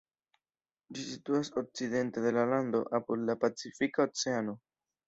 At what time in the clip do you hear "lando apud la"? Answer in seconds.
2.55-3.41